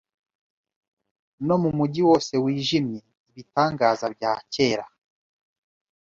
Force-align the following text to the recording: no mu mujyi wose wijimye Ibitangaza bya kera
no 1.47 1.55
mu 1.61 1.69
mujyi 1.77 2.01
wose 2.09 2.33
wijimye 2.43 2.99
Ibitangaza 3.29 4.05
bya 4.15 4.31
kera 4.53 4.85